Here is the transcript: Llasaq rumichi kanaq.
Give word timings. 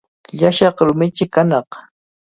Llasaq 0.39 0.77
rumichi 0.85 1.25
kanaq. 1.33 1.69